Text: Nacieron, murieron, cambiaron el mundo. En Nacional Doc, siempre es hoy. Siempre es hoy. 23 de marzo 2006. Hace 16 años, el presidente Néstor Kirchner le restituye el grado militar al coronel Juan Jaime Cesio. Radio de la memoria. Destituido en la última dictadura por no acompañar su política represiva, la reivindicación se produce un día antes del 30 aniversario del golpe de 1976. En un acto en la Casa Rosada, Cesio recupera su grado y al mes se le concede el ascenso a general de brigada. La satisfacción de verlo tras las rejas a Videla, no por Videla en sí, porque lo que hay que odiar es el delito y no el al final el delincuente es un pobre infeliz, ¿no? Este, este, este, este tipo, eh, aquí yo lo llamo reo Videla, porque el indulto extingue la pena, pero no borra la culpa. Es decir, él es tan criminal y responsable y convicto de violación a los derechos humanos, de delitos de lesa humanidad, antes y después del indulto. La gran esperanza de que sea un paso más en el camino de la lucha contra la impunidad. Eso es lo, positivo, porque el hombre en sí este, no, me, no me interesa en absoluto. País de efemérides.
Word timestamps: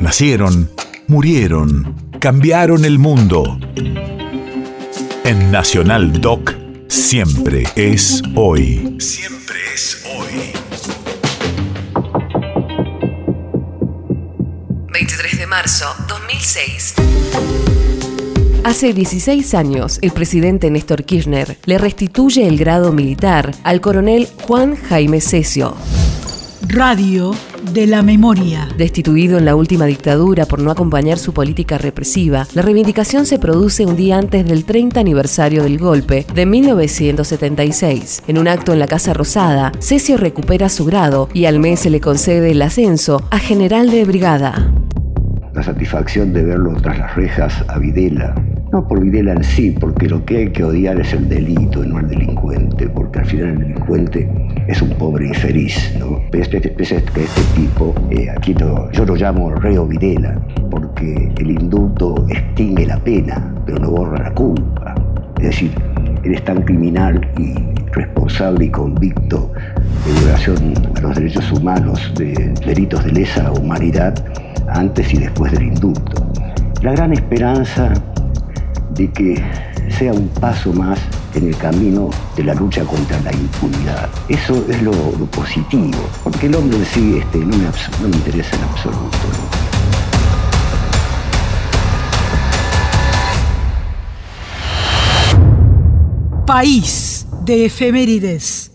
Nacieron, 0.00 0.70
murieron, 1.08 1.94
cambiaron 2.20 2.86
el 2.86 2.98
mundo. 2.98 3.60
En 5.24 5.50
Nacional 5.52 6.22
Doc, 6.22 6.54
siempre 6.88 7.64
es 7.76 8.22
hoy. 8.34 8.96
Siempre 8.98 9.58
es 9.74 10.02
hoy. 10.16 10.52
23 14.90 15.38
de 15.38 15.46
marzo 15.46 15.84
2006. 16.08 16.94
Hace 18.64 18.94
16 18.94 19.54
años, 19.54 19.98
el 20.00 20.12
presidente 20.12 20.70
Néstor 20.70 21.04
Kirchner 21.04 21.58
le 21.66 21.76
restituye 21.76 22.48
el 22.48 22.56
grado 22.56 22.94
militar 22.94 23.54
al 23.64 23.82
coronel 23.82 24.28
Juan 24.46 24.76
Jaime 24.76 25.20
Cesio. 25.20 25.76
Radio 26.68 27.34
de 27.72 27.86
la 27.86 28.02
memoria. 28.02 28.68
Destituido 28.76 29.38
en 29.38 29.44
la 29.44 29.54
última 29.54 29.86
dictadura 29.86 30.46
por 30.46 30.60
no 30.60 30.70
acompañar 30.70 31.18
su 31.18 31.32
política 31.32 31.78
represiva, 31.78 32.46
la 32.54 32.62
reivindicación 32.62 33.26
se 33.26 33.38
produce 33.38 33.86
un 33.86 33.96
día 33.96 34.18
antes 34.18 34.44
del 34.46 34.64
30 34.64 34.98
aniversario 35.00 35.62
del 35.62 35.78
golpe 35.78 36.26
de 36.34 36.46
1976. 36.46 38.22
En 38.26 38.38
un 38.38 38.48
acto 38.48 38.72
en 38.72 38.78
la 38.78 38.86
Casa 38.86 39.12
Rosada, 39.12 39.72
Cesio 39.78 40.16
recupera 40.16 40.68
su 40.68 40.84
grado 40.84 41.28
y 41.32 41.44
al 41.44 41.58
mes 41.58 41.80
se 41.80 41.90
le 41.90 42.00
concede 42.00 42.50
el 42.52 42.62
ascenso 42.62 43.22
a 43.30 43.38
general 43.38 43.90
de 43.90 44.04
brigada. 44.04 44.72
La 45.54 45.62
satisfacción 45.62 46.32
de 46.32 46.44
verlo 46.44 46.74
tras 46.80 46.98
las 46.98 47.14
rejas 47.16 47.64
a 47.68 47.78
Videla, 47.78 48.34
no 48.72 48.86
por 48.86 49.00
Videla 49.00 49.32
en 49.32 49.44
sí, 49.44 49.76
porque 49.78 50.08
lo 50.08 50.24
que 50.24 50.36
hay 50.38 50.52
que 50.52 50.64
odiar 50.64 51.00
es 51.00 51.12
el 51.12 51.28
delito 51.28 51.84
y 51.84 51.88
no 51.88 51.98
el 51.98 52.06
al 52.06 52.10
final 53.30 53.48
el 53.48 53.58
delincuente 53.60 54.28
es 54.66 54.82
un 54.82 54.90
pobre 54.90 55.28
infeliz, 55.28 55.94
¿no? 55.98 56.20
Este, 56.32 56.56
este, 56.56 56.74
este, 56.82 56.96
este 56.96 57.42
tipo, 57.54 57.94
eh, 58.10 58.28
aquí 58.28 58.54
yo 58.54 59.04
lo 59.04 59.14
llamo 59.14 59.54
reo 59.54 59.86
Videla, 59.86 60.36
porque 60.70 61.32
el 61.38 61.50
indulto 61.50 62.26
extingue 62.28 62.86
la 62.86 62.98
pena, 62.98 63.54
pero 63.64 63.78
no 63.78 63.90
borra 63.90 64.24
la 64.24 64.34
culpa. 64.34 64.94
Es 65.38 65.44
decir, 65.44 65.70
él 66.24 66.34
es 66.34 66.44
tan 66.44 66.62
criminal 66.62 67.20
y 67.38 67.54
responsable 67.92 68.66
y 68.66 68.70
convicto 68.70 69.52
de 70.04 70.20
violación 70.20 70.74
a 70.96 71.00
los 71.00 71.14
derechos 71.14 71.52
humanos, 71.52 72.12
de 72.16 72.52
delitos 72.66 73.04
de 73.04 73.12
lesa 73.12 73.52
humanidad, 73.52 74.14
antes 74.68 75.14
y 75.14 75.18
después 75.18 75.52
del 75.52 75.64
indulto. 75.64 76.26
La 76.82 76.92
gran 76.92 77.12
esperanza 77.12 77.92
de 78.94 79.08
que 79.08 79.42
sea 80.00 80.14
un 80.14 80.28
paso 80.28 80.72
más 80.72 80.98
en 81.34 81.48
el 81.48 81.56
camino 81.58 82.08
de 82.34 82.42
la 82.42 82.54
lucha 82.54 82.82
contra 82.84 83.20
la 83.20 83.30
impunidad. 83.34 84.08
Eso 84.30 84.64
es 84.66 84.80
lo, 84.80 84.92
positivo, 85.26 85.98
porque 86.24 86.46
el 86.46 86.54
hombre 86.54 86.78
en 86.78 86.86
sí 86.86 87.18
este, 87.18 87.36
no, 87.36 87.54
me, 87.58 87.64
no 87.64 88.08
me 88.08 88.16
interesa 88.16 88.56
en 88.56 88.62
absoluto. 88.62 89.18
País 96.46 97.26
de 97.44 97.66
efemérides. 97.66 98.69